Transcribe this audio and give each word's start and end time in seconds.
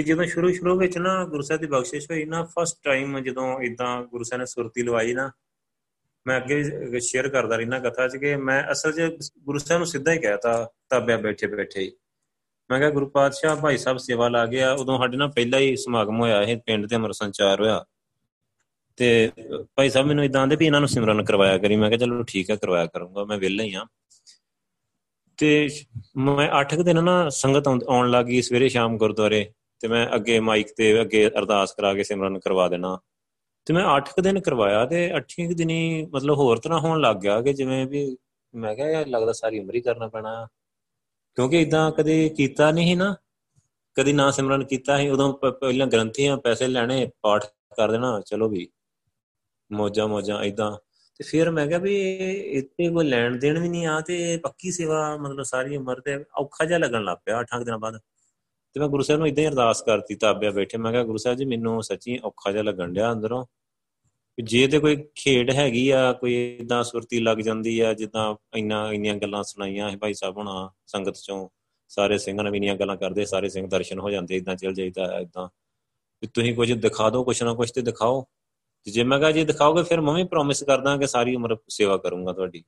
ਕਿ 0.00 0.04
ਜਦੋਂ 0.04 0.24
ਸ਼ੁਰੂ 0.24 0.52
ਸ਼ੁਰੂ 0.52 0.78
ਵਿੱਚ 0.78 0.98
ਨਾ 0.98 1.24
ਗੁਰੂ 1.24 1.42
ਸਾਹਿਬ 1.42 1.60
ਦੀ 1.60 1.66
ਬਖਸ਼ਿਸ਼ 1.66 2.10
ਹੋਈ 2.10 2.24
ਨਾ 2.24 2.42
ਫਸਟ 2.44 2.76
ਟਾਈਮ 2.84 3.20
ਜਦੋਂ 3.20 3.60
ਇਦਾਂ 3.60 4.02
ਗੁਰੂ 4.02 4.24
ਸਾਹਿਬ 4.24 4.40
ਨੇ 4.40 4.46
ਸੁਰਤੀ 4.46 4.82
ਲਵਾਈ 4.82 5.14
ਨਾ, 5.14 5.30
ਮੈਂ 6.26 6.36
ਅੱਗੇ 6.36 7.00
ਸ਼ੇਅਰ 7.00 7.28
ਕਰਦਾ 7.28 7.56
ਰਹਿਣਾ 7.56 7.78
ਕਥਾ 7.78 8.08
'ਚ 8.08 8.16
ਕਿ 8.16 8.36
ਮੈਂ 8.36 8.72
ਅਸਲ 8.72 8.92
'ਚ 8.92 9.30
ਗੁਰੂ 9.38 9.58
ਸਾਹਿਬ 9.58 9.78
ਨੂੰ 9.78 9.86
ਸਿੱਧਾ 9.86 10.12
ਹੀ 10.12 10.18
ਕਹਿਤਾ 10.18 10.70
ਤਾਬਿਆ 10.88 11.16
ਬੈਠੇ 11.16 11.46
ਬੈਠੇ 11.46 11.80
ਹੀ। 11.80 11.92
ਮੈਂ 12.70 12.78
ਕਿਹਾ, 12.78 12.90
ਗੁਰੂ 12.90 13.06
ਪਾਤਸ਼ਾਹ, 13.06 13.56
ਭਾਈ 13.56 13.76
ਸਾਹਿਬ 13.76 13.98
ਸੇਵਾ 13.98 14.28
ਲਾ 14.28 14.46
ਗਿਆ, 14.46 14.72
ਉਦੋਂ 14.72 14.98
ਸਾਡੇ 14.98 15.16
ਨਾਲ 15.16 15.28
ਪਹਿਲਾ 15.28 15.58
ਹੀ 15.58 15.76
ਸਮਾਗਮ 15.76 16.20
ਹੋਇਆ 16.20 16.42
ਇਹ 16.42 16.56
ਪਿੰਡ 16.56 16.86
ਤੇ 16.86 16.96
ਅਮਰ 16.96 17.12
ਸੰਚਾਰ 17.12 17.60
ਹੋਇਆ। 17.60 17.84
ਤੇ 18.96 19.30
ਭਾਈ 19.76 19.90
ਸਾਹਿਬ 19.90 20.06
ਮੈਨੂੰ 20.06 20.24
ਇਦਾਂ 20.24 20.46
ਦੇ 20.46 20.56
ਵੀ 20.56 20.66
ਇਹਨਾਂ 20.66 20.80
ਨੂੰ 20.80 20.88
ਸਿਮਰਨ 20.88 21.24
ਕਰਵਾਇਆ 21.24 21.58
ਕਰੀ। 21.58 21.76
ਮੈਂ 21.76 21.88
ਕਿਹਾ, 21.90 21.98
ਚਲੋ 21.98 22.22
ਠੀਕ 22.22 22.50
ਹੈ, 22.50 22.56
ਕਰਵਾਇਆ 22.56 22.86
ਕਰੂੰਗਾ, 22.86 23.24
ਮੈਂ 23.24 23.38
ਵਿਹਲਾ 23.38 23.64
ਹੀ 23.64 23.74
ਆ। 23.74 23.86
ਤੇ 25.36 25.68
ਮੈਂ 26.16 26.50
8 26.50 26.82
ਦਿਨ 26.82 27.04
ਨਾ 27.04 27.28
ਸੰਗਤ 27.28 27.68
ਆਉਣ 27.68 28.10
ਲੱਗੀ 28.10 28.42
ਸਵੇਰੇ 28.42 28.68
ਸ਼ਾਮ 28.68 28.98
ਗੁਰਦੁਆਰੇ। 28.98 29.52
ਤੇ 29.80 29.88
ਮੈਂ 29.88 30.06
ਅੱਗੇ 30.14 30.40
ਮਾਈਕ 30.40 30.68
ਤੇ 30.76 31.00
ਅੱਗੇ 31.00 31.28
ਅਰਦਾਸ 31.28 31.72
ਕਰਾ 31.72 31.94
ਕੇ 31.94 32.04
ਸਿਮਰਨ 32.04 32.38
ਕਰਵਾ 32.38 32.68
ਦੇਣਾ। 32.68 32.98
ਤੇ 33.64 33.74
ਮੈਂ 33.74 33.84
8 33.86 34.20
ਦਿਨ 34.20 34.40
ਕਰਵਾਇਆ 34.40 34.86
ਤੇ 34.86 35.16
8 35.16 35.54
ਦਿਨੀ 35.54 36.06
ਮਤਲਬ 36.06 36.36
ਹੋਰ 36.36 36.58
ਤਰ੍ਹਾਂ 36.58 36.80
ਹੋਣ 36.80 37.00
ਲੱਗ 37.00 37.16
ਗਿਆ 37.16 37.42
ਕਿ 37.42 37.52
ਜਿਵੇਂ 37.52 37.86
ਵੀ 37.86 38.16
ਮੈਂ 38.54 38.74
ਕਿਹਾ 38.74 38.90
ਯਾਰ 38.90 39.06
ਲੱਗਦਾ 39.06 39.32
ਸਾਰੀ 39.32 39.58
ਉਮਰ 39.58 39.74
ਹੀ 39.74 39.80
ਕਰਨਾ 39.80 40.08
ਪੈਣਾ। 40.08 40.48
ਕਿਉਂਕਿ 41.34 41.60
ਇਦਾਂ 41.60 41.90
ਕਦੇ 41.92 42.28
ਕੀਤਾ 42.28 42.70
ਨਹੀਂ 42.70 42.96
ਨਾ। 42.96 43.16
ਕਦੀ 43.94 44.12
ਨਾ 44.12 44.30
ਸਿਮਰਨ 44.30 44.64
ਕੀਤਾ 44.64 44.98
ਸੀ। 44.98 45.08
ਉਦੋਂ 45.08 45.32
ਪਹਿਲਾਂ 45.34 45.86
ਗ੍ਰੰਥੀਆਂ 45.86 46.36
ਪੈਸੇ 46.36 46.66
ਲੈਣੇ, 46.66 47.10
ਪਾਠ 47.22 47.44
ਕਰ 47.76 47.90
ਦੇਣਾ, 47.90 48.20
ਚਲੋ 48.20 48.48
ਵੀ। 48.48 48.68
ਮੋਜਾ 49.72 50.06
ਮੋਜਾ 50.06 50.42
ਇਦਾਂ 50.44 50.78
ਤੇ 51.18 51.24
ਫਿਰ 51.24 51.50
ਮੈਂ 51.50 51.66
ਕਿਹਾ 51.66 51.78
ਵੀ 51.78 51.96
ਇੱਥੇ 52.52 52.88
ਕੋਈ 52.90 53.06
ਲੈਣ 53.06 53.36
ਦੇਣ 53.36 53.58
ਵੀ 53.60 53.68
ਨਹੀਂ 53.68 53.86
ਆ 53.86 54.00
ਤੇ 54.00 54.36
ਪੱਕੀ 54.36 54.70
ਸੇਵਾ 54.70 55.16
ਮਤਲਬ 55.16 55.42
ਸਾਰੀ 55.42 55.76
ਉਮਰ 55.76 56.00
ਤੇ 56.00 56.24
ਔਖਾ 56.38 56.64
ਜਿਹਾ 56.64 56.78
ਲੱਗਣ 56.78 57.04
ਲੱਗ 57.04 57.18
ਪਿਆ 57.24 57.40
8 57.40 57.64
ਦਿਨਾਂ 57.64 57.78
ਬਾਅਦ। 57.78 58.00
ਤੇ 58.74 58.80
ਮੈਂ 58.80 58.88
ਗੁਰੂ 58.88 59.02
ਸਾਹਿਬ 59.02 59.18
ਨੂੰ 59.18 59.28
ਇਦਾਂ 59.28 59.44
ਹੀ 59.44 59.48
ਅਰਦਾਸ 59.48 59.82
ਕਰਤੀ, 59.82 60.14
ਤਾਬਿਆ 60.14 60.50
ਬੈਠੇ, 60.50 60.78
ਮੈਂ 60.78 60.92
ਕਿਹਾ, 60.92 61.04
ਗੁਰੂ 61.04 61.16
ਸਾਹਿਬ 61.16 61.38
ਜੀ, 61.38 61.44
ਮੈਨੂੰ 61.44 61.82
ਸੱਚੀ 61.82 62.18
ਔਖਾ 62.24 62.52
ਜਿਹਾ 62.52 62.62
ਲੱਗਣ 62.62 62.92
ਡਿਆ 62.92 63.12
ਅੰਦਰੋਂ। 63.12 63.46
ਜੇ 64.42 64.66
ਤੇ 64.66 64.78
ਕੋਈ 64.78 65.04
ਖੇਡ 65.14 65.50
ਹੈਗੀ 65.50 65.90
ਆ, 65.90 66.12
ਕੋਈ 66.12 66.58
ਇਦਾਂ 66.60 66.84
ਸੁਰਤੀ 66.84 67.20
ਲੱਗ 67.20 67.38
ਜਾਂਦੀ 67.38 67.80
ਆ, 67.80 67.94
ਜਿੱਦਾਂ 67.94 68.34
ਇੰਨਾ, 68.56 68.92
ਇੰਨੀਆਂ 68.92 69.14
ਗੱਲਾਂ 69.14 69.42
ਸੁਣਾਈਆਂ 69.42 69.96
ਭਾਈ 69.96 70.14
ਸਾਹਿਬ 70.14 70.36
ਹੁਣਾ 70.36 70.70
ਸੰਗਤ 70.86 71.16
ਚੋਂ, 71.16 71.48
ਸਾਰੇ 71.88 72.18
ਸਿੰਘਾਂ 72.18 72.44
ਨੇ 72.44 72.50
ਵੀ 72.50 72.56
ਇੰਨੀਆਂ 72.56 72.76
ਗੱਲਾਂ 72.76 72.96
ਕਰਦੇ, 72.96 73.24
ਸਾਰੇ 73.24 73.48
ਸਿੰਘ 73.48 73.68
ਦਰਸ਼ਨ 73.68 73.98
ਹੋ 73.98 74.10
ਜਾਂਦੇ 74.10 74.36
ਇਦਾਂ 74.36 74.56
ਚੱਲ 74.56 74.74
ਜਾਈਦਾ 74.74 75.18
ਇਦਾਂ 75.18 75.48
ਵੀ 76.22 76.28
ਤੁਸੀਂ 76.34 76.54
ਕੁਝ 76.54 76.72
ਦਿਖਾ 76.72 77.10
ਦਿਓ, 77.10 77.24
ਕੁਛ 77.24 77.42
ਨਾ 77.42 77.54
ਕੁਛ 77.54 77.70
ਤੇ 77.70 77.82
ਦਿਖਾਓ। 77.82 78.26
ਤੇ 78.84 78.90
ਜੇ 78.90 79.02
ਮੈਂ 79.02 79.18
ਕਹਾਂ, 79.18 79.32
ਜੀ 79.32 79.44
ਦਿਖਾਓਗੇ, 79.44 79.82
ਫਿਰ 79.82 80.00
ਮੈਂ 80.00 80.14
ਵੀ 80.14 80.24
ਪ੍ਰੋਮਿਸ 80.24 80.62
ਕਰਦਾ 80.64 80.96
ਕਿ 80.96 81.06
ਸਾਰੀ 81.06 81.34
ਉਮਰ 81.34 81.56
ਸੇਵਾ 81.68 81.96
ਕਰੂੰਗਾ 81.96 82.32
ਤੁਹਾਡੀ। 82.32 82.64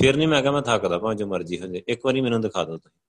ਫਿਰ 0.00 0.16
ਨਹੀਂ 0.16 0.28
ਮੈਂ 0.28 0.42
ਕਹਾਂ, 0.42 0.52
ਮੈਂ 0.52 0.62
ਥੱਕਦਾ 0.62 0.98
ਭਾਵੇਂ 0.98 1.16
ਜੋ 1.16 1.26
ਮਰਜ਼ੀ 1.26 1.60
ਹੋ 1.60 1.66
ਜਾਏ, 1.66 1.82
ਇੱਕ 1.88 2.00
ਵਾਰੀ 2.04 2.20
ਮੈਨੂੰ 2.20 2.40
ਦਿਖਾ 2.40 2.64
ਦਿਓ 2.64 2.76
ਤੁਸੀਂ। 2.76 3.00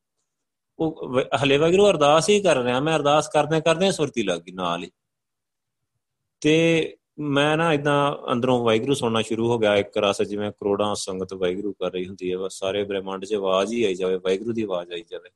ਉਹ 0.80 1.22
ਹਲੇ 1.44 1.58
ਵਗਰੂ 1.58 1.90
ਅਰਦਾਸ 1.90 2.30
ਹੀ 2.30 2.42
ਕਰ 2.42 2.58
ਰਿਹਾ, 2.58 2.80
ਮੈਂ 2.80 2.96
ਅਰਦਾਸ 2.96 3.28
ਕਰਦੇ 3.28 3.62
ਕਰਦੇ 3.62 3.92
ਸੁਰਤੀ 3.92 4.24
ਲੱਗ 4.24 4.42
ਗਈ 4.42 4.52
ਨਾਲ 4.52 4.84
ਹੀ। 4.84 4.92
ਤੇ 6.42 6.98
ਮੈਂ 7.20 7.58
ਨਾ 7.58 7.74
ਇਦਾਂ 7.74 8.16
ਅੰਦਰੋਂ 8.32 8.64
ਵਾਹਿਗੁਰੂ 8.64 8.94
ਸੁਣਨਾ 8.94 9.22
ਸ਼ੁਰੂ 9.22 9.50
ਹੋ 9.52 9.60
ਗਿਆ, 9.60 9.76
ਇੱਕ 9.76 9.98
ਰਸ 9.98 10.22
ਜਿਵੇਂ 10.22 10.52
ਕਰੋੜਾਂ 10.52 10.96
ਸੰਗਤ 10.96 11.34
ਵਾਹਿਗੁਰੂ 11.34 11.74
ਕਰ 11.74 11.92
ਰਹੀ 11.92 12.08
ਹੁੰਦੀ 12.08 12.32
ਹੈ, 12.32 12.38
ਬਸ 12.38 12.60
ਸਾਰੇ 12.60 12.84
ਬ੍ਰਹਿਮੰਡ 12.84 13.26
'ਚ 13.26 13.34
ਆਵਾਜ਼ 13.34 13.74
ਹੀ 13.74 13.84
ਆਈ 13.84 13.96
ਜਾਵੇ, 13.96 14.16
ਵਾਹਿਗੁਰੂ 14.16 14.54
ਦੀ 14.54 14.64
ਆਵਾਜ਼ 14.64 14.92
ਆਈ 14.92 15.04
ਜਾਵੇ। 15.12 15.30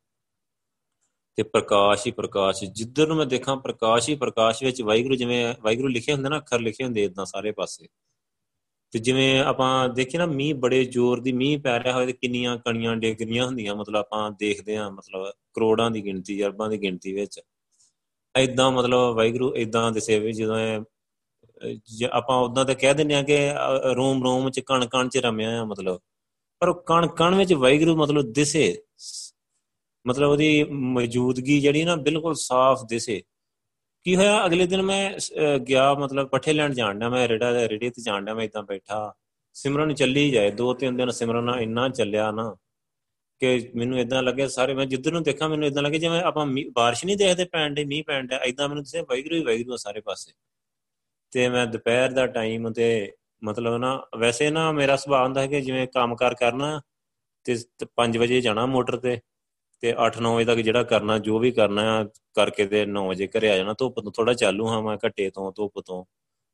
ਤੇ 1.36 1.44
ਪ੍ਰਕਾਸ਼ 1.44 2.08
ਹੀ 2.08 2.12
ਪ੍ਰਕਾਸ਼, 2.12 2.64
ਜਿੱਧਰ 2.64 3.08
ਨੂੰ 3.08 3.18
ਮੈਂ 3.18 3.26
ਦੇਖਾਂ 3.26 3.58
ਪ੍ਰਕਾਸ਼ 3.58 4.10
ਹੀ 4.10 4.16
ਪ੍ਰਕਾਸ਼ 4.16 4.64
ਵਿੱਚ 4.64 4.82
ਵਾਹਿਗੁਰੂ 4.82 5.16
ਜਿਵੇਂ, 5.16 5.56
ਵਾਹਿਗੁਰੂ 5.62 5.88
ਲਿਖੇ 5.88 6.14
ਹੁੰਦੇ 6.14 6.30
ਨਾ, 6.30 6.38
ਅੱਖਰ 6.38 6.60
ਲਿਖੇ 6.60 6.84
ਹੁੰਦੇ 6.84 7.04
ਇਦਾਂ 7.04 7.26
ਸਾਰੇ 7.26 7.52
ਪਾਸੇ। 7.52 7.88
ਤੇ 8.92 9.00
ਜਿਵੇਂ 9.00 9.40
ਆਪਾਂ 9.40 9.90
ਦੇਖੀ 9.90 10.18
ਨਾ, 10.18 10.26
ਮੀਂਹ 10.26 10.56
ਬੜੇ 10.56 10.86
ਜ਼ੋਰ 10.86 11.22
ਦੀ, 11.22 11.32
ਮੀਂਹ 11.32 11.60
ਪੈ 11.60 11.84
ਰਿਹਾ 11.84 11.94
ਹੋਵੇ 11.94 12.06
ਤੇ 12.06 12.14
ਕਿੰਨੀਆਂ 12.14 12.58
ਕਣੀਆਂ 12.58 12.96
ਡਿੱਗ 12.96 13.22
ਰਹੀਆਂ 13.22 13.46
ਹੁੰਦੀਆਂ, 13.46 13.76
ਮਤਲਬ 13.76 13.96
ਆਪਾਂ 13.96 14.32
ਦੇਖਦੇ 14.32 14.76
ਆ 14.76 14.90
ਮਤਲਬ 14.90 15.32
ਕਰੋੜਾਂ 15.54 15.92
ਦੀ 15.92 16.06
ਗਿਣਤੀ, 16.06 16.46
ਅਰਬਾਂ 16.46 16.70
ਦੀ 16.70 16.82
ਗਿਣਤੀ 16.82 17.14
ਵਿੱਚ। 17.14 17.40
ਐਦਾਂ 18.36 18.72
ਮਤਲਬ 18.72 19.16
ਵਾਹਿਗੁਰੂ 19.16 19.56
ਐਦਾਂ 19.56 19.92
ਦੇ 19.92 20.00
ਸੇਵੇ 20.00 20.32
ਜਦੋਂ 20.32 20.84
ਆਪਾਂ 22.12 22.38
ਉਦਾਂ 22.38 22.66
ਤਾਂ 22.66 22.76
ਕਹਿ 22.76 22.94
ਦਿੰਦੇ 22.94 23.16
ਆ 23.16 23.22
ਕਿ 23.24 23.38
ਰੋਮ 23.96 24.24
ਰੋਮ 24.24 24.50
ਚ 24.50 24.60
ਕਣ 24.60 24.86
ਕਣ 24.86 25.10
ਚ 25.10 25.18
ਰਮਿਆ 25.18 25.62
ਆ 25.62 25.66
ਮਤਲਬ। 25.66 26.00
ਪਰ 26.60 26.74
ਕਣ 26.74 27.08
ਕਣ 27.08 27.36
ਵਿੱਚ 27.36 27.54
ਵਾਹਿਗੁਰੂ 27.54 27.96
ਮਤਲਬ 27.96 28.34
ਦਿਸੇ। 28.34 28.78
ਮਤਲਬ 30.08 30.30
ਉਹਦੀ 30.30 30.64
ਮੌਜੂਦਗੀ 30.64 31.60
ਜਿਹੜੀ 31.62 31.84
ਨਾ 31.84 31.96
ਬਿਲਕੁਲ 31.96 32.36
ਸਾਫ਼ 32.36 32.86
ਦਿਸੇ। 32.86 33.24
ਕੀ 34.06 34.16
ਹੋਇਆ? 34.16 34.46
ਅਗਲੇ 34.46 34.66
ਦਿਨ 34.68 34.82
ਮੈਂ 34.82 35.12
ਗਿਆ, 35.68 35.94
ਮਤਲਬ 35.94 36.28
ਪੱਠੇ 36.30 36.54
ਲੈਣ 36.54 36.74
ਜਾਣਦਾ 36.74 37.10
ਮੈਂ 37.10 37.28
ਰੇੜਾ, 37.28 37.52
ਰੇੜੇ 37.68 37.90
ਤੇ 37.90 38.02
ਜਾਣਦਾ 38.02 38.34
ਮੈਂ 38.34 38.44
ਇਦਾਂ 38.46 38.64
ਬੈਠਾ। 38.64 39.14
ਸਿਮਰਨ 39.56 39.94
ਚੱਲੀ 39.94 40.30
ਜਾਏ, 40.32 40.52
ਦੋ 40.52 40.74
ਤਿੰਨ 40.74 40.98
ਦਿਨ 40.98 41.10
ਸਿਮਰਨ 41.12 41.50
ਇੰਨਾ 41.62 41.88
ਚੱਲਿਆ 41.90 42.32
ਨਾ 42.32 42.56
ਕਿ 43.42 43.72
ਮੈਨੂੰ 43.76 44.00
ਇਦਾਂ 44.00 44.22
ਲੱਗਿਆ 44.24 44.48
ਸਾਰੇ, 44.48 44.74
ਮੈਂ 44.74 44.86
ਜਿੱਧਰ 44.86 45.12
ਨੂੰ 45.12 45.24
ਦੇਖਾਂ, 45.24 45.50
ਮੈਨੂੰ 45.50 45.68
ਇਦਾਂ 45.68 45.84
ਲੱਗੇ 45.84 46.00
ਜਿਵੇਂ 46.00 46.22
ਆਪਾਂ 46.22 46.46
ਬਾਰਿਸ਼ 46.76 47.06
ਨਹੀਂ 47.06 47.18
ਦੇਖਦੇ 47.18 47.46
ਪੈਣ 47.46 47.74
ਦੇ 47.74 47.86
ਮੀਂਹ 47.86 48.04
ਪੈਣ 48.08 48.28
ਦਾ 48.28 48.38
ਇਦਾਂ 48.44 48.68
ਮੈਨੂੰ 48.70 48.84
ਦੱਸਿਆ 48.84 49.02
ਵੈਗਰੂ 49.10 49.36
ਹੀ 49.36 49.44
ਵੈਗਰੂ 49.44 49.78
ਸਾਰੇ 49.78 50.02
ਪਾਸੇ। 50.02 50.32
ਤੇ 51.34 51.48
ਮੈਂ 51.50 51.66
ਦੁਪਹਿਰ 51.68 52.12
ਦਾ 52.12 52.26
ਟਾਈਮ 52.28 52.72
ਤੇ 52.74 52.88
ਮਤਲਬ 53.44 53.78
ਨਾ, 53.78 54.02
ਵੈਸੇ 54.18 54.50
ਨਾ 54.52 54.72
ਮੇਰਾ 54.72 54.96
ਸੁਭਾਅ 54.96 55.24
ਹੁੰਦਾ 55.24 55.42
ਹੈ 55.42 55.48
ਕਿ 55.48 55.62
ਜਿਵੇਂ 55.62 55.88
ਕੰਮ 55.88 56.16
ਕਰ 56.16 56.34
ਕਰਨਾ 56.34 56.82
ਤੇ 57.46 57.56
5 57.96 58.18
ਵਜੇ 58.18 58.42
ਜਾਣਾ 58.42 58.66
ਮੋਟਰ 58.66 58.98
ਤੇ। 58.98 59.20
ਤੇ 59.84 59.94
8-9 59.98 60.36
ਵਜੇ 60.36 60.46
ਤੱਕ 60.46 60.60
ਜਿਹੜਾ 60.60 60.84
ਕਰਨਾ, 60.84 61.18
ਜੋ 61.18 61.40
ਵੀ 61.40 61.52
ਕਰਨਾ 61.52 62.04
ਕਰਕੇ 62.36 62.66
ਤੇ 62.68 62.86
9 62.86 63.08
ਵਜੇ 63.10 63.28
ਘਰੇ 63.28 63.52
ਆ 63.52 63.58
ਜਾਣਾ, 63.58 63.74
ਧੁੱਪ 63.74 64.00
ਤੋਂ 64.00 64.12
ਥੋੜਾ 64.12 64.34
ਚਾਲੂ 64.34 64.68
ਹਾਂ 64.68 64.82
ਮੈਂ 64.82 64.98
ਘੱਟੇ 65.06 65.30
ਤੋਂ, 65.30 65.52
ਧੁੱਪ 65.52 65.80
ਤੋਂ। 65.80 66.04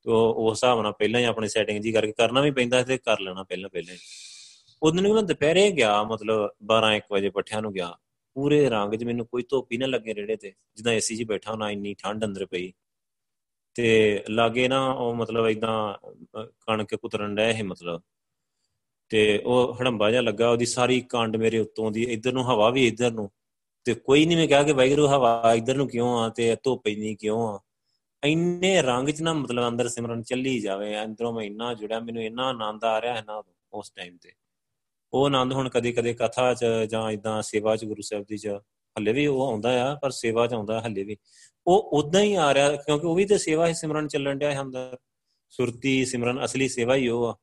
ਤੇ 0.06 0.12
ਉਸ 0.12 0.52
ਹਿਸਾਬ 0.58 0.82
ਨਾਲ 0.82 0.92
ਪਹਿਲਾਂ 0.94 1.20
ਹੀ 1.20 1.26
ਆਪਣੀ 1.26 1.48
ਸੈਟਿੰਗ 1.48 1.82
ਜੀ 1.84 1.92
ਕਰਕੇ 1.92 2.12
ਕਰਨਾ 2.12 2.42
ਵੀ 2.42 2.52
ਪੈਂਦਾ 2.52 2.82
ਤੇ 2.84 2.98
ਕਰ 2.98 3.20
ਲੈਣਾ 3.20 3.44
ਪਹਿਲਾਂ 3.44 3.70
ਪਹਿਲਾਂ 3.70 3.94
ਹੀ। 3.94 4.00
ਉਦੋਂ 4.82 5.02
ਨੂੰ 5.02 5.14
ਮੈਂ 5.16 5.24
ਦੁਪਹਿਰੇ 5.24 5.72
ਗਿਆ, 5.72 6.04
ਮਤਲਬ 6.04 6.50
12-1 6.64 7.04
ਵਜੇ 7.12 7.30
ਪੱਠਿਆਂ 7.30 7.62
ਨੂੰ 7.62 7.74
ਗਿਆ। 7.74 7.94
ਪੂਰੇ 8.36 8.70
ਰੰਗ 8.70 8.94
'ਚ 8.96 9.04
ਮੈਨੂੰ 9.04 9.26
ਕੋਈ 9.26 9.44
ਧੁੱਪ 9.50 9.72
ਹੀ 9.72 9.78
ਨਾ 9.78 9.86
ਲੱਗੇ 9.86 10.14
ਰੇੜੇ 10.16 10.36
ਤੇ, 10.36 10.54
ਜਿੱਦਾਂ 10.76 10.94
ਏਸੀ 10.94 11.16
'ਚ 11.18 11.24
ਬੈਠਾ 11.24 11.56
ਨਾ 11.56 11.70
ਇੰਨੀ 11.72 11.94
ਠੰਡ 11.94 12.26
ਅੰਦਰ 12.26 12.46
ਪਈ। 12.46 12.72
ਤੇ 13.76 14.24
ਲਾਗੇ 14.30 14.68
ਨਾ 14.68 14.82
ਉਹ 14.92 15.16
ਮਤਲਬ 15.16 15.48
ਇਦਾਂ 15.48 15.94
ਕਣਕ 16.68 16.96
ਕੁਤਰਨ 16.96 17.36
ਡਿਆ 17.36 17.50
ਇਹ 17.50 17.64
ਮਤਲਬ। 17.64 18.02
ਤੇ 19.14 19.42
ਉਹ 19.46 19.78
ਹੜੰਬਾ 19.82 20.12
ਜਿਹਾ 20.12 20.22
ਲੱਗਾ, 20.22 20.50
ਉਹਦੀ 20.50 20.66
ਸਾਰੀ 20.66 21.02
ਕੰਡ 21.02 21.36
ਮੇਰੇ 21.36 21.60
ਉੱਤੋਂ 21.60 21.92
ਦੀ, 21.92 22.04
ਇਧਰ 22.04 22.34
ਨੂੰ 22.34 22.44
ਹਵਾ 22.44 22.70
ਵੀ 22.70 22.88
ਇਧਰ 22.88 23.12
ਨੂੰ। 23.12 23.32
ਤੇ 23.84 23.94
ਕੋਈ 23.94 24.26
ਨਹੀਂ 24.26 24.38
ਮੈਂ 24.38 24.48
ਕਿਹਾ 24.48 24.64
ਕਿ 24.64 24.72
ਵਾਹਿਗੁਰੂ 24.72 25.08
ਹਵਾ 25.08 25.54
ਇਧਰ 25.58 25.76
ਨੂੰ 25.76 25.88
ਕਿਉਂ 25.88 26.20
ਆ 26.20 26.30
ਤੇ 26.30 26.58
ਧੁੱਪ 26.64 26.88
ਇੰਨੀ 26.88 27.16
ਕਿਉਂ 27.16 27.48
ਆ? 27.48 27.60
ਇੰਨੇ 28.24 28.82
ਰੰਗ 28.82 29.10
ਚ 29.10 29.22
ਨਾ 29.22 29.34
ਮਤਲਬ 29.34 29.68
ਅੰਦਰ 29.68 29.88
ਸਿਮਰਨ 29.88 30.24
ਚੱਲੀ 30.24 30.60
ਜਾਵੇ, 30.60 31.04
ਅੰਦਰੋਂ 31.04 31.34
ਮੈਂ 31.34 31.44
ਇੰਨਾ 31.44 31.74
ਜੁੜਿਆ, 31.74 32.00
ਮੈਨੂੰ 32.00 32.24
ਇੰਨਾ 32.24 32.44
ਆਨੰਦ 32.48 32.84
ਆ 32.84 33.02
ਰਿਹਾ 33.02 33.14
ਹੈ 33.16 33.24
ਨਾ 33.28 33.44
ਉਸ 33.74 33.90
ਟਾਈਮ 33.90 34.18
ਤੇ। 34.18 34.32
ਉਹ 35.14 35.26
ਆਨੰਦ 35.26 35.54
ਹੁਣ 35.54 35.70
ਕਦੇ 35.70 35.92
ਕਦੇ 35.92 36.14
ਕਥਾ 36.14 36.54
ਚ 36.54 36.66
ਜਾਂ 36.90 37.12
ਇਦਾਂ 37.12 37.42
ਸੇਵਾ 37.42 37.76
ਚ, 37.76 37.86
ਗੁਰੂ 37.86 38.02
ਸਾਹਿਬ 38.02 38.26
ਦੀ 38.28 38.38
ਚ, 38.38 38.48
ਹੱਲੇ 38.98 39.14
ਵੀ 39.14 39.28
ਉਹ 39.28 39.48
ਆਉਂਦਾ 39.48 39.92
ਆ, 39.92 39.96
ਪਰ 39.96 40.12
ਸੇਵਾ 40.12 40.48
ਚ 40.48 40.54
ਆਉਂਦਾ 40.54 40.82
ਹੱਲੇ 40.82 41.04
ਵੀ। 41.04 41.18
ਉਹ 41.68 41.90
ਉਦਾਂ 41.94 42.22
ਹੀ 42.22 42.34
ਆ 42.34 42.54
ਰਿਹਾ, 42.54 42.76
ਕਿਉਂਕਿ 42.76 43.08
ਉਹ 43.08 43.16
ਵੀ 43.16 43.26
ਤੇ 43.26 43.38
ਸੇਵਾ 43.38 43.68
ਹੀ 43.68 43.74
ਸਿਮਰਨ 43.74 44.08
ਚੱਲਣ 44.08 44.36
ਡਿਆ 44.36 44.52
ਹੈ 44.52 44.62
ਅੰਦਰ। 44.62 44.98
ਸੁਰਤੀ 45.50 46.06
ਸਿਮਰਨ, 46.06 46.46
ਅਸਲੀ 46.46 46.68
ਸੇਵਾ 46.68 46.96
ਹੀ 46.96 47.08
ਉਹ 47.08 47.26
ਆ। 47.26 47.36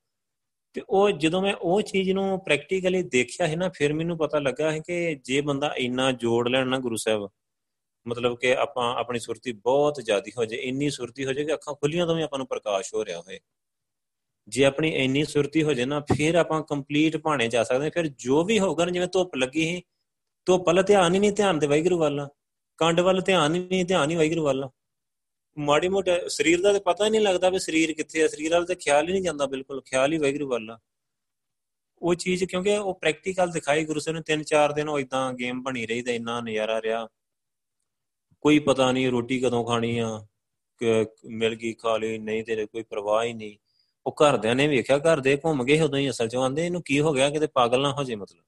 ਤੇ 0.75 0.83
ਉਹ 0.89 1.11
ਜਦੋਂ 1.11 1.43
ਮੈਂ 1.43 1.55
ਉਹ 1.55 1.83
ਚੀਜ਼ 1.83 2.11
ਨੂੰ 2.11 2.41
ਪ੍ਰੈਕਟੀਕਲੀ 2.45 3.03
ਦੇਖਿਆ 3.03 3.47
ਹੈ 3.47 3.57
ਨਾ, 3.57 3.69
ਫਿਰ 3.69 3.93
ਮੈਨੂੰ 3.93 4.19
ਪਤਾ 4.19 4.39
ਲੱਗਾ 4.39 4.71
ਹੈ 4.73 4.79
ਕਿ 4.79 5.15
ਜੇ 5.25 5.41
ਬੰਦਾ 5.41 5.75
ਇੰਨਾ 5.77 6.13
ਜੋੜ 6.13 6.49
ਲੈਣ 6.49 6.67
ਨਾ 6.67 6.79
ਗੁਰੂ 6.79 6.97
ਸਾਹਿਬ, 6.97 7.29
ਮਤਲਬ 8.07 8.39
ਕਿ 8.39 8.55
ਆਪਾਂ 8.57 8.95
ਆਪਣੀ 8.95 9.19
ਸੁਰਤੀ 9.19 9.53
ਬਹੁਤ 9.53 10.01
ਜ਼ਿਆਦੀ 10.01 10.33
ਹੋ 10.39 10.45
ਜਾਏ 10.45 10.59
ਇੰਨੀ 10.61 10.91
ਸੁਰਤੀ 10.91 11.25
ਹੋ 11.25 11.33
ਜਾਏ 11.33 11.45
ਕਿ 11.45 11.55
ਅੱਖਾਂ 11.55 11.75
ਖੁੱਲੀਆਂ 11.75 12.07
ਤੋਂ 12.07 12.17
ਵੀ 12.17 12.23
ਆਪਾਂ 12.23 12.39
ਨੂੰ 12.39 12.47
ਪ੍ਰਕਾਸ਼ 12.47 12.95
ਹੋ 12.95 13.05
ਰਿਹਾ 13.05 13.21
ਹੋਏ 13.21 13.41
ਜੇ 14.49 14.65
ਆਪਣੀ 14.65 14.89
ਇੰਨੀ 14.89 15.25
ਸੁਰਤੀ 15.25 15.63
ਹੋ 15.63 15.73
ਜਾਏ 15.75 15.87
ਨਾ, 15.87 16.01
ਫਿਰ 16.01 16.35
ਆਪਾਂ 16.35 16.63
ਕੰਪਲੀਟ 16.63 17.17
ਭਾਣੇ 17.17 17.49
ਜਾ 17.49 17.63
ਸਕਦੇ 17.65 17.91
ਫਿਰ 17.91 18.07
ਜੋ 18.19 18.45
ਵੀ 18.45 18.59
ਹੋਊਗਾ 18.59 18.85
ਜਿਵੇਂ 18.87 19.09
ਧੁੱਪ 19.13 19.37
ਲੱਗੀ 19.37 19.65
ਸੀ, 19.65 19.83
ਧੁੱਪ 20.47 20.67
ਵੱਲ 20.67 20.83
ਧਿਆਨ 20.83 21.15
ਹੀ 21.15 21.19
ਨਹੀਂ, 21.19 21.33
ਧਿਆਨ 21.33 21.59
ਦੇ 21.59 21.67
ਵਾਹਿਗੁਰੂ 21.67 21.99
ਵੱਲ। 21.99 22.29
ਕੰਡ 22.79 23.01
ਵੱਲ 23.01 23.21
ਧਿਆਨ 23.21 23.55
ਹੀ 23.55 23.61
ਨਹੀਂ, 23.61 23.85
ਧਿਆਨ 23.85 24.11
ਹੀ 24.11 24.17
ਵਾਹਿਗੁਰੂ 24.17 24.45
ਵੱਲ। 24.45 24.69
ਮਾੜੀ 25.61 25.89
ਮੋਟੇ 25.89 26.29
ਸਰੀਰ 26.29 26.61
ਦਾ 26.61 26.73
ਤੇ 26.73 26.79
ਪਤਾ 26.79 27.05
ਹੀ 27.05 27.11
ਨਹੀਂ 27.11 27.21
ਲੱਗਦਾ 27.21 27.51
ਵੀ 27.51 27.59
ਸਰੀਰ 27.59 27.93
ਕਿੱਥੇ 27.93 28.23
ਹੈ 28.23 28.29
ਸਰੀਰ 28.29 28.53
ਵਾਲ 28.53 28.65
ਤੇ 28.67 28.75
ਖਿਆਲ 28.75 29.07
ਹੀ 29.09 29.13
ਨਹੀਂ 29.13 29.23
ਜਾਂਦਾ 29.23 29.47
ਬਿਲਕੁਲ, 29.47 29.81
ਖਿਆਲ 29.81 30.13
ਹੀ 30.13 30.19
ਵੈਗਰੂ 30.19 30.49
ਵੱਲ 30.49 30.77
ਉਹ 32.03 32.15
ਚੀਜ਼ 32.15 32.45
ਕਿਉਂਕਿ 32.45 32.77
ਉਹ 32.77 32.95
ਪ੍ਰੈਕਟੀਕਲ 32.95 33.51
ਦਿਖਾਈ, 33.51 33.85
ਗੁਰੂ 33.85 34.01
ਸਾਹਿਬ 34.01 34.17
ਨੇ 34.17 34.23
ਤਿੰਨ 34.23 34.43
ਚਾਰ 34.43 34.73
ਦਿਨ 34.73 34.89
ਉਹ 34.89 34.99
ਇਦਾਂ 35.01 35.33
ਗੇਮ 35.33 35.63
ਬਣੀ 35.63 35.87
ਰਹੀ 35.87 36.03
ਤੇ 36.03 36.15
ਇੰਨਾ 36.17 36.41
ਨਜ਼ਾਰਾ 36.41 36.81
ਰਿਹਾ। 36.83 37.09
ਕੋਈ 38.41 38.59
ਪਤਾ 38.59 38.93
ਨਹੀਂ 38.93 39.11
ਰੋਟੀ 39.11 39.41
ਕਦੋਂ 39.41 39.65
ਖਾਣੀ 39.65 39.99
ਆ 39.99 40.27
ਮਿਲ 41.27 41.55
ਗਈ, 41.55 41.73
ਖਾ 41.73 41.97
ਲਈ, 41.97 42.19
ਨਹੀਂ 42.19 42.45
ਤੇ 42.45 42.67
ਕੋਈ 42.67 42.83
ਪਰਵਾਹ 42.83 43.25
ਹੀ 43.25 43.33
ਨਹੀਂ। 43.33 43.57
ਉਹ 44.07 44.13
ਘਰਦਿਆਂ 44.13 44.55
ਨੇ 44.55 44.67
ਵੇਖਿਆ 44.69 44.99
ਘਰ 44.99 45.21
ਦੇ 45.21 45.37
ਘੁੰਮ 45.37 45.65
ਗਏ 45.65 45.81
ਉਦੋਂ 45.81 45.99
ਹੀ 45.99 46.11
ਅਸਲ 46.11 46.29
ਚ, 46.29 46.37
ਆਂਦੇ 46.37 46.67
ਇਹਨੂੰ 46.67 46.83
ਕੀ 46.83 47.01
ਹੋ 47.01 47.13
ਗਿਆ, 47.13 47.31
ਕਿਤੇ 47.31 47.47
ਪਾਗਲ 47.47 47.83
ਨਾ 47.83 47.93
ਹੋ 47.93 48.05
ਜੇ 48.05 48.15
ਮਤਲਬ। 48.15 48.45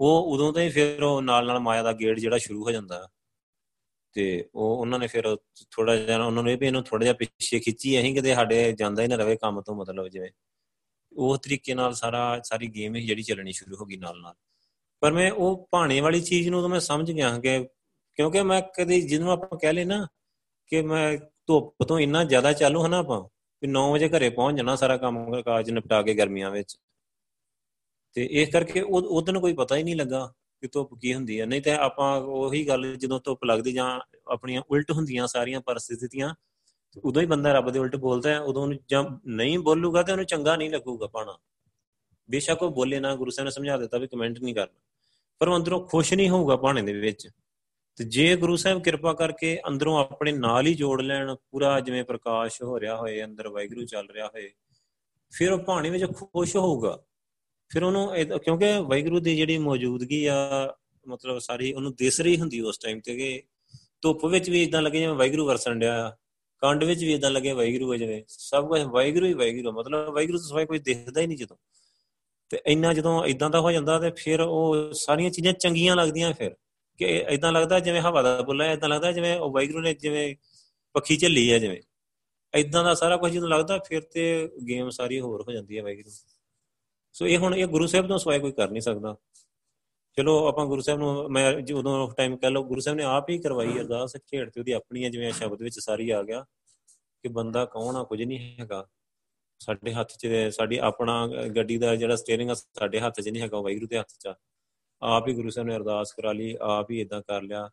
ਉਹ 0.00 0.32
ਉਦੋਂ 0.34 0.52
ਤੋਂ 0.52 0.62
ਹੀ 0.62 0.68
ਫਿਰ 0.68 1.02
ਉਹ 1.02 1.22
ਨਾਲ 1.22 1.46
ਨਾਲ 1.46 1.58
ਮਾਇਆ 1.58 1.82
ਦਾ 1.82 1.92
ਗੇੜ 1.92 2.18
ਜਿਹੜਾ 2.20 2.38
ਸ਼ੁਰੂ 2.38 2.64
ਹੋ 2.64 2.70
ਜਾਂਦਾ। 2.70 3.08
ਤੇ 4.18 4.48
ਉਹ 4.54 4.80
ਉਹਨਾਂ 4.80 4.98
ਨੇ 4.98 5.06
ਫਿਰ 5.06 5.36
ਥੋੜਾ 5.70 5.96
ਜਿਹਾ 5.96 6.26
ਉਹਨਾਂ 6.26 6.42
ਨੂੰ 6.42 6.52
ਇਹ 6.52 6.58
ਵੀ 6.58 6.66
ਇਹਨੂੰ 6.66 6.82
ਥੋੜਾ 6.82 7.04
ਜਿਹਾ 7.04 7.14
ਪਿੱਛੇ 7.14 7.58
ਖਿੱਚੀ 7.58 8.00
ਅਸੀਂ 8.00 8.14
ਕਿਤੇ 8.14 8.34
ਸਾਡੇ 8.34 8.72
ਜਾਂਦਾ 8.72 9.02
ਹੀ 9.02 9.08
ਨਾ 9.08 9.16
ਰਵੇ 9.16 9.36
ਕੰਮ 9.36 9.60
ਤੋਂ 9.60 9.74
ਮਤਲਬ 9.74 10.08
ਜਿਵੇਂ। 10.08 10.30
ਉਹ 11.12 11.36
ਤਰੀਕੇ 11.36 11.74
ਨਾਲ 11.74 11.94
ਸਾਰਾ, 11.94 12.40
ਸਾਰੀ 12.44 12.66
ਗੇਮ 12.66 12.96
ਹੀ 12.96 13.06
ਜਿਹੜੀ 13.06 13.22
ਚੱਲਣੀ 13.22 13.52
ਸ਼ੁਰੂ 13.52 13.76
ਹੋ 13.76 13.84
ਗਈ 13.84 13.96
ਨਾਲ 13.96 14.20
ਨਾਲ। 14.20 14.34
ਪਰ 15.00 15.12
ਮੈਂ 15.12 15.32
ਉਹ 15.32 15.68
ਭਾਣੇ 15.70 16.00
ਵਾਲੀ 16.00 16.20
ਚੀਜ਼ 16.20 16.48
ਨੂੰ 16.48 16.60
ਤਾਂ 16.60 16.68
ਮੈਂ 16.68 16.80
ਸਮਝ 16.80 17.12
ਗਿਆ 17.12 17.38
ਕਿ 17.38 17.68
ਕਿਉਂਕਿ 18.14 18.42
ਮੈਂ 18.42 18.62
ਕਦੇ 18.62 19.00
ਜਿਹਨੂੰ 19.00 19.30
ਆਪਾਂ 19.30 19.58
ਕਹਿ 19.58 19.72
ਲੈ 19.72 19.84
ਨਾ 19.84 20.08
ਕਿ 20.66 20.82
ਮੈਂ 20.82 21.18
ਧੁੱਪ 21.46 21.82
ਤੋਂ 21.82 21.98
ਇੰਨਾ 21.98 22.24
ਜ਼ਿਆਦਾ 22.24 22.52
ਚਾਲੂ 22.52 22.82
ਹਾਂ 22.82 22.88
ਨਾ 22.88 22.98
ਆਪਾਂ, 22.98 23.20
ਵੀ 23.62 23.68
9 23.68 23.92
ਵਜੇ 23.92 24.08
ਘਰੇ 24.08 24.30
ਪਹੁੰਚ 24.30 24.56
ਜਾਣਾ 24.56 24.76
ਸਾਰਾ 24.76 24.96
ਕੰਮ 24.96 25.42
ਕਾਜ 25.42 25.70
ਨਿਪਟਾ 25.70 26.02
ਕੇ 26.02 26.14
ਗਰਮੀਆਂ 26.14 26.50
ਵਿੱਚ। 26.50 26.76
ਤੇ 28.12 28.28
ਇਸ 28.30 28.48
ਕਰਕੇ 28.48 28.80
ਉਹ 28.80 29.02
ਉਦੋਂ 29.02 29.40
ਕੋਈ 29.40 29.52
ਪਤਾ 29.52 29.76
ਹੀ 29.76 29.82
ਨਹੀਂ 29.82 29.96
ਲੱਗਾ। 29.96 30.32
ਕਿ 30.60 30.68
ਧੁੱਪ 30.72 30.94
ਕੀ 30.94 31.14
ਹੁੰਦੀ 31.14 31.40
ਹੈ 31.40 31.46
ਨਹੀਂ 31.46 31.62
ਤੇ 31.62 31.70
ਆਪਾਂ 31.70 32.20
ਉਹੀ 32.20 32.68
ਗੱਲ 32.68 32.96
ਜਦੋਂ 32.96 33.20
ਧੁੱਪ 33.24 33.44
ਲੱਗਦੀ 33.44 33.72
ਜਾਂ 33.72 34.00
ਆਪਣੀਆਂ 34.28 34.62
ਉਲਟ 34.70 34.90
ਹੁੰਦੀਆਂ 34.90 35.26
ਸਾਰੀਆਂ 35.26 35.60
ਪਰਿਸਥਿਤੀਆਂ 35.60 36.34
ਉਦੋਂ 37.04 37.22
ਹੀ 37.22 37.26
ਬੰਦਾ 37.26 37.52
ਰੱਬ 37.52 37.70
ਦੇ 37.70 37.78
ਉਲਟ 37.78 37.96
ਬੋਲਦਾ 37.96 38.30
ਹੈ। 38.30 38.40
ਉਦੋਂ 38.40 38.74
ਜਾਂ 38.88 39.04
ਨਹੀਂ 39.26 39.58
ਬੋਲੂਗਾ 39.58 40.02
ਤੇ 40.02 40.12
ਉਹਨੂੰ 40.12 40.24
ਚੰਗਾ 40.24 40.56
ਨਹੀਂ 40.56 40.70
ਲੱਗੂਗਾ 40.70 41.06
ਪਾਣਾ 41.06 41.38
ਬੇਸ਼ੱਕ 42.30 42.62
ਉਹ 42.62 42.70
ਬੋਲੇ 42.70 43.00
ਨਾ, 43.00 43.16
ਗੁਰੂ 43.16 43.30
ਸਾਹਿਬ 43.30 43.44
ਨੇ 43.44 43.50
ਸਮਝਾ 43.50 43.76
ਦਿੱਤਾ 43.76 43.98
ਵੀ 43.98 44.06
ਕਮੈਂਟ 44.06 44.40
ਨਹੀਂ 44.40 44.54
ਕਰਨਾ। 44.54 44.80
ਪਰ 45.38 45.48
ਉਹ 45.48 45.56
ਅੰਦਰੋਂ 45.56 45.88
ਖੁਸ਼ 45.88 46.14
ਨਹੀਂ 46.14 46.30
ਹੋਊਗਾ 46.30 46.56
ਪਾਣੇ 46.56 46.82
ਦੇ 46.82 46.92
ਵਿੱਚ। 46.92 47.28
ਤੇ 47.96 48.04
ਜੇ 48.04 48.36
ਗੁਰੂ 48.36 48.56
ਸਾਹਿਬ 48.56 48.82
ਕਿਰਪਾ 48.82 49.12
ਕਰਕੇ 49.12 49.60
ਅੰਦਰੋਂ 49.68 49.98
ਆਪਣੇ 49.98 50.32
ਨਾਲ 50.32 50.66
ਹੀ 50.66 50.74
ਜੋੜ 50.74 51.02
ਲੈਣ, 51.02 51.34
ਪੂਰਾ 51.50 51.80
ਜਿਵੇਂ 51.80 52.04
ਪ੍ਰਕਾਸ਼ 52.04 52.62
ਹੋ 52.62 52.80
ਰਿਹਾ 52.80 52.96
ਹੋਏ, 52.96 53.24
ਅੰਦਰ 53.24 53.48
ਵਾਹਿਗੁਰੂ 53.48 53.84
ਚੱਲ 53.84 54.10
ਰਿਹਾ 54.10 54.26
ਹੋਏ, 54.26 54.50
ਫਿਰ 55.30 55.52
ਉਹ 55.52 55.58
ਪਾਣੀ 55.58 55.90
ਵਿੱਚ 55.90 56.04
ਖੁਸ਼ 56.04 56.56
ਹੋਊਗਾ। 56.56 57.02
ਫਿਰ 57.68 57.82
ਉਹਨੂੰ 57.82 58.14
ਕਿਉਂਕਿ 58.38 58.66
ਵਾਹਿਗੁਰੂ 58.78 59.20
ਦੀ 59.20 59.36
ਜਿਹੜੀ 59.36 59.58
ਮੌਜੂਦਗੀ 59.58 60.26
ਆ, 60.26 60.74
ਮਤਲਬ 61.08 61.38
ਸਾਰੀ 61.38 61.72
ਉਹਨੂੰ 61.72 61.94
ਦਿਸ 61.94 62.20
ਰਹੀ 62.20 62.40
ਹੁੰਦੀ 62.40 62.60
ਉਸ 62.60 62.78
ਟਾਈਮ 62.78 63.00
ਤੇ 63.00 63.16
ਕਿ 63.16 63.42
ਧੁੱਪ 64.02 64.26
ਵਿੱਚ 64.26 64.50
ਵੀ 64.50 64.62
ਇਦਾਂ 64.62 64.82
ਲੱਗੇ 64.82 64.98
ਜਿਵੇਂ 64.98 65.14
ਵਾਹਿਗੁਰੂ 65.14 65.46
ਵਰਸਣ 65.46 65.78
ਡਿਆ 65.78 66.08
ਆ 66.08 66.16
ਕੰਡ 66.58 66.84
ਵਿੱਚ 66.84 67.04
ਵੀ 67.04 67.14
ਇਦਾਂ 67.14 67.30
ਲੱਗੇ 67.30 67.52
ਵਾਹਿਗੁਰੂ 67.52 67.96
ਜਿਵੇਂ, 67.96 68.22
ਸਭ 68.28 68.68
ਕੁਝ 68.68 68.82
ਵਾਹਿਗੁਰੂ 68.82 69.26
ਹੀ 69.26 69.34
ਵਾਹਿਗੁਰੂ 69.34 69.72
ਮਤਲਬ 69.72 70.14
ਵਾਹਿਗੁਰੂ 70.14 70.38
ਤੋਂ 70.38 70.46
ਸਿਵਾਏ 70.46 70.66
ਕੋਈ 70.66 70.78
ਦਿਖਦਾ 70.78 71.20
ਹੀ 71.20 71.26
ਨਹੀਂ 71.26 71.38
ਜਦੋਂ। 71.38 71.56
ਤੇ 72.50 72.60
ਇੰਨਾ 72.66 72.92
ਜਦੋਂ 72.92 73.24
ਇਦਾਂ 73.24 73.50
ਦਾ 73.50 73.60
ਹੋ 73.60 73.72
ਜਾਂਦਾ 73.72 73.98
ਤੇ 73.98 74.10
ਫਿਰ 74.10 74.40
ਉਹ 74.40 74.92
ਸਾਰੀਆਂ 74.92 75.30
ਚੀਜ਼ਾਂ 75.30 75.52
ਚੰਗੀਆਂ 75.52 75.96
ਲੱਗਦੀਆਂ 75.96 76.32
ਫਿਰ, 76.32 76.56
ਕਿ 76.98 77.24
ਇਦਾਂ 77.30 77.52
ਲੱਗਦਾ 77.52 77.80
ਜਿਵੇਂ 77.80 78.00
ਹਵਾ 78.00 78.22
ਦਾ 78.22 78.42
ਬੁੱਲਾ 78.42 78.72
ਇਦਾਂ 78.72 78.88
ਲੱਗਦਾ 78.88 79.12
ਜਿਵੇਂ 79.12 79.36
ਉਹ 79.38 79.50
ਵਾਹਿਗੁਰੂ 79.50 79.80
ਨੇ 79.80 79.94
ਜਿਵੇਂ 79.94 80.36
ਪੱਖੀ 80.92 81.16
ਝੱਲੀ 81.16 81.52
ਹੈ 81.52 81.58
ਜਿਵੇਂ। 81.58 81.80
ਇਦਾਂ 82.54 82.84
ਦਾ 82.84 82.94
ਸਾਰਾ 82.94 83.16
ਕੁਝ 83.16 83.32
ਜਦੋਂ 83.32 83.48
ਲੱਗਦਾ 83.48 83.78
ਫਿਰ 83.78 84.00
ਤੇ 84.00 84.48
ਗੇਮ 84.68 84.90
ਸਾਰੀ 84.90 85.20
ਹੋਰ 85.20 85.42
ਹੋ 85.42 85.52
ਜਾਂਦੀ 85.52 85.78
ਹੈ 85.78 85.82
ਵਾਹਿਗੁਰੂ। 85.82 86.10
ਸੋ 87.18 87.26
ਇਹ 87.26 87.38
ਹੁਣ 87.38 87.54
ਇਹ 87.54 87.66
ਗੁਰੂ 87.66 87.86
ਸਾਹਿਬ 87.86 88.08
ਤੋਂ 88.08 88.18
ਸਵਾਏ 88.18 88.38
ਕੋਈ 88.38 88.52
ਕਰ 88.52 88.70
ਨਹੀਂ 88.70 88.80
ਸਕਦਾ। 88.80 89.16
ਚਲੋ, 90.16 90.46
ਆਪਾਂ 90.46 90.66
ਗੁਰੂ 90.66 90.80
ਸਾਹਿਬ 90.80 91.00
ਨੂੰ, 91.00 91.30
ਮੈਂ 91.30 91.52
ਜਦੋਂ 91.52 92.12
ਟਾਈਮ 92.16 92.36
ਕਹਿ 92.36 92.50
ਲਓ, 92.50 92.62
ਗੁਰੂ 92.64 92.80
ਸਾਹਿਬ 92.80 92.98
ਨੇ 92.98 93.04
ਆਪ 93.04 93.30
ਹੀ 93.30 93.38
ਕਰਵਾਈ 93.38 93.78
ਅਰਦਾਸ, 93.78 94.16
ਖੇਡ 94.16 94.50
ਤੇ 94.50 94.60
ਉਹਦੀ 94.60 94.72
ਆਪਣੀ 94.72 95.04
ਹੈ 95.04 95.08
ਜਿਵੇਂ 95.08 95.32
ਸ਼ਬਦ 95.32 95.62
ਵਿੱਚ 95.62 95.78
ਸਾਰੀ 95.78 96.10
ਆ 96.10 96.22
ਗਿਆ 96.22 96.44
ਕਿ 97.22 97.28
ਬੰਦਾ 97.28 97.64
ਕੌਣ 97.64 97.96
ਆ, 97.96 98.02
ਕੁਝ 98.02 98.22
ਨਹੀਂ 98.22 98.56
ਹੈਗਾ। 98.60 98.86
ਸਾਡੇ 99.60 99.92
ਹੱਥ 99.92 100.12
'ਚ 100.18 100.28
ਸਾਡੀ 100.50 100.78
ਆਪਣਾ 100.78 101.28
ਗੱਡੀ 101.56 101.78
ਦਾ 101.78 101.96
ਜਿਹੜਾ 101.96 102.16
ਸਟੀਅਰਿੰਗ 102.16 102.50
ਆ, 102.50 102.54
ਸਾਡੇ 102.54 103.00
ਹੱਥ 103.00 103.20
'ਚ 103.20 103.28
ਨਹੀਂ 103.28 103.42
ਹੈਗਾ, 103.42 103.60
ਵਾਹਿਗੁਰੂ 103.60 103.86
ਦੇ 103.86 103.98
ਹੱਥ 103.98 104.08
'ਚ। 104.20 104.34
ਆਪ 105.02 105.28
ਹੀ 105.28 105.34
ਗੁਰੂ 105.34 105.50
ਸਾਹਿਬ 105.50 105.68
ਨੇ 105.68 105.76
ਅਰਦਾਸ 105.76 106.12
ਕਰਾ 106.12 106.32
ਲਈ, 106.32 106.56
ਆਪ 106.60 106.90
ਹੀ 106.90 107.00
ਇਦਾਂ 107.00 107.22
ਕਰ 107.22 107.42
ਲਿਆ। 107.42 107.70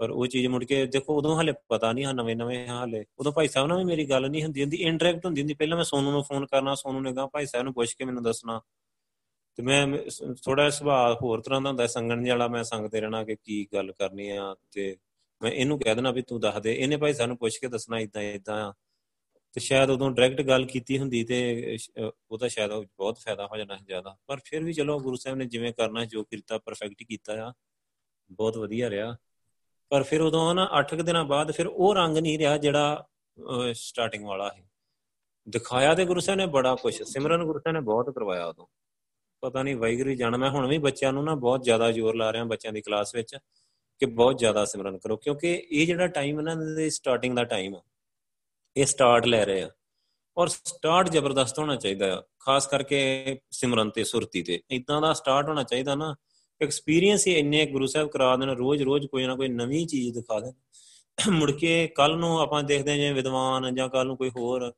ਪਰ 0.00 0.10
ਉਹ 0.10 0.26
ਚੀਜ਼ 0.26 0.46
ਮੁੜ 0.46 0.64
ਕੇ 0.64 0.86
ਦੇਖੋ 0.86 1.16
ਉਦੋਂ 1.18 1.40
ਹਲੇ 1.40 1.52
ਪਤਾ 1.68 1.92
ਨਹੀਂ 1.92 2.04
ਹਾਂ, 2.04 2.14
ਨਵੇਂ 2.14 2.36
ਨਵੇਂ 2.36 2.66
ਹਾਲੇ। 2.68 3.04
ਉਦੋਂ 3.18 3.32
ਭਾਈ 3.32 3.48
ਸਾਹਿਬ 3.48 3.68
ਨਾਲ 3.68 3.78
ਵੀ 3.78 3.84
ਮੇਰੀ 3.84 4.04
ਗੱਲ 4.10 4.30
ਨਹੀਂ 4.30 4.42
ਹੁੰਦੀ 4.42 4.62
ਹੁੰਦੀ 4.62 4.76
ਇਨਡਾਇਰੈਕਟ 4.76 5.26
ਹੁੰਦੀ 5.26 5.40
ਹੁੰਦੀ। 5.40 5.54
ਪਹਿਲਾਂ 5.54 5.76
ਮੈਂ 5.76 5.84
ਸੋਨੂ 5.84 6.10
ਨੂੰ 6.10 6.22
ਫੋਨ 6.24 6.46
ਕਰਨਾ, 6.46 6.74
ਸੋਨੂ 6.74 7.00
ਨੇ 7.00 7.12
ਕਹਾ, 7.14 7.26
ਭਾਈ 7.26 7.46
ਸਾਹਿਬ 7.46 7.64
ਨੂੰ 7.64 7.74
ਪੁੱਛ 7.74 7.94
ਕੇ 7.94 8.04
ਮੈਨੂੰ 8.04 8.22
ਦੱਸਣਾ। 8.22 8.60
ਤੇ 9.56 9.62
ਮੈਂ 9.62 9.86
ਥੋੜਾ 10.44 10.70
ਸੁਭਾਅ 10.70 11.14
ਹੋਰ 11.22 11.40
ਤਰ੍ਹਾਂ 11.40 11.60
ਦਾ 11.60 11.68
ਹੁੰਦਾ 11.68 11.86
ਸੰਗਣ 11.86 12.28
ਵਾਲਾ 12.28 12.48
ਮੈਂ 12.48 12.64
ਸੰਗਤੇ 12.64 13.00
ਰਹਿਣਾ 13.00 13.24
ਕਿ 13.24 13.36
ਕੀ 13.44 13.66
ਗੱਲ 13.74 13.92
ਕਰਨੀ 13.92 14.28
ਆ 14.30 14.56
ਤੇ 14.72 14.96
ਮੈਂ 15.42 15.50
ਇਹਨੂੰ 15.52 15.78
ਕਹਿ 15.78 15.94
ਦੇਣਾ 15.94 16.10
ਵੀ 16.10 16.22
ਤੂੰ 16.22 16.40
ਦੱਸ 16.40 16.62
ਦੇ। 16.62 16.74
ਇਹਨੇ 16.74 16.96
ਭਾਈ 16.96 17.12
ਸਾਨੂੰ 17.12 17.36
ਪੁੱਛ 17.36 17.58
ਕੇ 17.58 17.68
ਦੱਸਣਾ 17.68 17.98
ਇਦਾਂ 17.98 18.22
ਇਦਾਂ 18.22 18.70
ਆ। 18.70 18.72
ਤੇ 19.52 19.60
ਸ਼ਾਇਦ 19.60 19.90
ਉਦੋਂ 19.90 20.10
ਡਾਇਰੈਕਟ 20.10 20.42
ਗੱਲ 20.42 20.64
ਕੀਤੀ 20.64 20.98
ਹੁੰਦੀ 20.98 21.24
ਤੇ 21.24 21.76
ਉਹਦਾ 22.30 22.48
ਸ਼ਾਇਦ 22.48 22.70
ਬਹੁਤ 22.70 23.18
ਫਾਇਦਾ 23.18 23.46
ਹੋ 23.46 23.56
ਜਾਣਾ 23.56 23.78
ਜ਼ਿਆਦਾ। 23.86 24.16
ਪਰ 24.26 24.40
ਫਿਰ 24.44 24.64
ਵੀ 24.64 24.72
ਚਲੋ 24.72 24.98
ਗੁਰੂ 25.00 25.16
ਸਾਹਿਬ 25.16 25.38
ਨੇ 25.38 25.44
ਜਿਵੇਂ 25.44 25.72
ਕਰਨਾ, 25.72 26.04
ਜੋ 26.04 26.24
ਕੀਤਾ 26.24 26.58
ਪਰਫੈਕਟ 26.58 27.02
ਕੀਤਾ 27.08 27.48
ਆ, 27.48 27.52
ਬਹੁਤ 28.30 28.56
ਵਧੀਆ 28.56 28.90
ਰਿਹਾ। 28.90 29.16
ਪਰ 29.92 30.02
ਫਿਰ 30.02 30.20
ਉਦੋਂ 30.20 30.54
ਨਾ 30.54 30.68
8 30.78 31.02
ਦਿਨਾਂ 31.02 31.24
ਬਾਅਦ 31.24 31.50
ਫਿਰ 31.52 31.66
ਉਹ 31.66 31.94
ਰੰਗ 31.94 32.18
ਨਹੀਂ 32.18 32.38
ਰਿਹਾ 32.38 32.56
ਜਿਹੜਾ 32.58 33.04
ਸਟਾਰਟਿੰਗ 33.74 34.24
ਵਾਲਾ 34.24 34.48
ਹੈ 34.48 34.62
ਦਿਖਾਇਆ 35.46 35.94
ਤੇ 35.94 36.04
ਗੁਰੂ 36.04 36.20
ਸਾਹਿਬ 36.20 36.38
ਨੇ 36.38 36.46
ਬੜਾ 36.48 36.74
ਕੁਝ 36.74 36.94
ਸਿਮਰਨ 37.02 37.44
ਗੁਰੂ 37.44 37.58
ਸਾਹਿਬ 37.58 37.74
ਨੇ 37.74 37.80
ਬਹੁਤ 37.80 38.10
ਕਰਵਾਇਆ 38.14 38.46
ਉਦੋਂ। 38.46 38.66
ਪਤਾ 39.42 39.62
ਨਹੀਂ 39.62 39.76
ਵਾਹਿਗੁਰੂ 39.76 40.14
ਜਾਣ, 40.14 40.36
ਮੈਂ 40.36 40.50
ਹੁਣ 40.50 40.66
ਵੀ 40.68 40.78
ਬੱਚਿਆਂ 40.78 41.12
ਨੂੰ 41.12 41.24
ਨਾ 41.24 41.34
ਬਹੁਤ 41.36 41.62
ਜ਼ਿਆਦਾ 41.64 41.90
ਜ਼ੋਰ 41.92 42.14
ਲਾ 42.16 42.32
ਰਿਹਾ 42.32 42.44
ਬੱਚਿਆਂ 42.44 42.72
ਦੀ 42.72 42.80
ਕਲਾਸ 42.80 43.14
ਵਿੱਚ 43.14 43.36
ਕਿ 44.00 44.06
ਬਹੁਤ 44.06 44.38
ਜ਼ਿਆਦਾ 44.38 44.64
ਸਿਮਰਨ 44.64 44.98
ਕਰੋ, 44.98 45.16
ਕਿਉਂਕਿ 45.16 45.52
ਇਹ 45.70 45.86
ਜਿਹੜਾ 45.86 46.06
ਟਾਈਮ 46.08 46.38
ਇਹਨਾਂ 46.40 46.56
ਦੇ 46.56 46.88
ਸਟਾਰਟਿੰਗ 46.90 47.36
ਦਾ 47.36 47.44
ਟਾਈਮ 47.44 47.74
ਆ, 47.74 47.82
ਇਹ 48.76 48.86
ਸਟਾਰਟ 48.86 49.26
ਲੈ 49.26 49.44
ਰਹੇ 49.44 49.62
ਆ। 49.62 49.70
ਔਰ 50.36 50.48
ਸਟਾਰਟ 50.48 51.08
ਜ਼ਬਰਦਸਤ 51.10 51.58
ਹੋਣਾ 51.58 51.76
ਚਾਹੀਦਾ 51.76 52.14
ਆ, 52.16 52.22
ਖਾਸ 52.38 52.66
ਕਰਕੇ 52.66 53.38
ਸਿਮਰਨ 53.50 53.90
ਤੇ 53.90 54.04
ਸੁਰਤੀ 54.04 54.42
ਤੇ। 54.42 54.60
ਇਦਾਂ 54.70 55.00
ਦਾ 55.00 55.12
ਸਟਾਰਟ 55.12 55.48
ਹੋਣਾ 55.48 55.62
ਚਾਹੀਦਾ 55.62 55.94
ਨਾ 55.94 56.14
ਐਕਸਪੀਰੀਅੰਸ 56.62 57.26
ਹੀ 57.26 57.32
ਇੰਨੇ 57.32 57.66
ਗੁਰੂ 57.66 57.86
ਸਾਹਿਬ 57.86 58.08
ਕਰਾ 58.08 58.36
ਦੇਣ, 58.36 58.50
ਰੋਜ਼-ਰੋਜ਼ 58.50 59.06
ਕੋਈ 59.06 59.26
ਨਾ 59.26 59.36
ਕੋਈ 59.36 59.48
ਨਵੀਂ 59.48 59.86
ਚੀਜ਼ 59.86 60.14
ਦਿਖਾ 60.14 60.40
ਦੇਣ। 60.40 60.52
ਮੁੜ 61.32 61.52
ਕੇ 61.52 61.86
ਕੱਲ 61.86 62.16
ਨੂੰ 62.16 62.40
ਆਪਾਂ 62.40 62.62
ਦੇਖਦੇ 62.62 62.90
ਹਾਂ 62.90 62.98
ਜਿਵੇਂ 62.98 63.14
ਵਿਦਵਾਨ 63.14 63.74
ਜਾਂ 63.74 63.88
ਕੱਲ 63.88 64.06
ਨੂੰ 64.06 64.16
ਕੋਈ 64.16 64.30
ਹੋਰ 64.30 64.70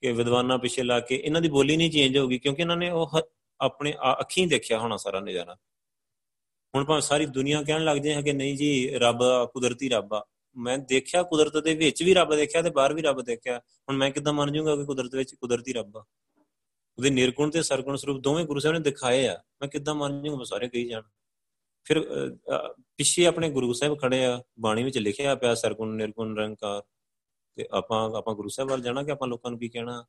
ਕਿ 0.00 0.12
ਵਿਦਵਾਨਾਂ 0.12 0.58
ਪਿੱਛੇ 0.58 0.82
ਲਾ 0.82 1.00
ਕੇ 1.00 1.22
ਇਹਨਾਂ 1.24 1.40
ਦੀ 1.40 1.48
ਬੋਲੀ 1.48 1.76
ਨਹੀਂ 1.76 1.90
ਚੇਂਜ 1.90 2.18
ਹੋਊਗੀ 2.18 2.38
ਕਿਉਂਕਿ 2.38 2.62
ਇਹਨਾਂ 2.62 2.76
ਨੇ 2.76 2.90
ਉਹ 2.90 3.10
ਆਪਣੇ 3.60 3.94
ਅੱਖੀਂ 4.20 4.46
ਦੇਖਿਆ 4.46 4.78
ਹੋਣਾ 4.78 4.96
ਸਾਰਾ 4.96 5.20
ਨਜ਼ਾਰਾ। 5.20 5.56
ਹੁਣ 6.74 6.84
ਭਾਵੇਂ 6.84 7.02
ਸਾਰੀ 7.02 7.26
ਦੁਨੀਆ 7.26 7.62
ਕਹਿਣ 7.62 7.84
ਲੱਗ 7.84 7.98
ਜਾਏ 7.98 8.22
ਕਿ 8.22 8.32
ਨਹੀਂ 8.32 8.56
ਜੀ, 8.56 8.90
ਰੱਬ 8.94 9.18
ਕੁਦਰਤੀ 9.52 9.88
ਰੱਬ 9.88 10.14
ਆ। 10.14 10.26
ਮੈਂ 10.56 10.78
ਦੇਖਿਆ 10.78 11.22
ਕੁਦਰਤ 11.22 11.56
ਦੇ 11.56 11.74
ਵਿੱਚ 11.74 12.02
ਵੀ 12.02 12.14
ਰੱਬ 12.14 12.34
ਦੇਖਿਆ 12.34 12.62
ਤੇ 12.62 12.70
ਬਾਹਰ 12.70 12.94
ਵੀ 12.94 13.02
ਰੱਬ 13.02 13.22
ਦੇਖਿਆ। 13.22 13.58
ਹੁਣ 13.58 13.96
ਮੈਂ 13.96 14.10
ਕਿੱਦਾਂ 14.10 14.32
ਮੰਨ 14.32 14.52
ਜਾਊਂਗਾ 14.52 14.76
ਕਿ 14.76 14.84
ਕੁਦਰਤ 14.84 15.14
ਵਿੱਚ 15.14 15.34
ਕੁਦਰਤੀ 15.34 15.72
ਰੱਬ 15.72 15.96
ਆ? 15.96 16.04
ਉਹਦੇ 16.98 17.10
ਨਿਰਗੁਣ 17.10 17.50
ਤੇ 17.50 17.62
ਸਰਗੁਣ 17.62 17.96
ਸਰੂਪ 17.96 18.20
ਦੋਵੇਂ 18.20 18.44
ਗੁਰੂ 18.44 18.60
ਸਾਹਿਬ 18.60 18.76
ਨੇ 18.76 18.82
ਦਿਖਾਏ 18.82 19.26
ਆ। 19.26 19.38
ਮੈਂ 19.60 19.68
ਕਿੱਦਾਂ 19.68 19.94
ਮੰਨ 19.94 20.22
ਜਾਊਂਗਾ 20.22 20.44
ਸਾਰੇ 20.44 20.68
ਕਹੀ 20.68 20.88
ਜਾਣ। 20.88 21.02
ਫਿਰ 21.84 22.00
ਪਿੱਛੇ 22.96 23.26
ਆਪਣੇ 23.26 23.50
ਗੁਰੂ 23.50 23.72
ਸਾਹਿਬ 23.72 23.98
ਖੜੇ 23.98 24.24
ਆ, 24.24 24.42
ਬਾਣੀ 24.60 24.82
ਵਿੱਚ 24.82 24.98
ਲਿਖਿਆ 24.98 25.34
ਪਿਆ 25.34 25.54
ਸਰਗੁਣ, 25.54 25.94
ਨਿਰਗੁਣ, 25.96 26.28
ਨਿਰੰਕਾਰ। 26.28 26.82
ਤੇ 27.56 27.68
ਆਪਾਂ 27.72 28.10
ਆਪਾਂ 28.10 28.34
ਗੁਰੂ 28.34 28.48
ਸਾਹਿਬ 28.48 28.70
ਵੱਲ 28.70 28.82
ਜਾਣਾ 28.82 29.02
ਕਿ 29.02 29.10
ਆਪਾਂ 29.10 29.28
ਲੋਕਾਂ 29.28 29.50
ਨੂੰ 29.50 29.60
ਕੀ 29.60 29.68
ਕਹਿਣਾ? 29.68 30.04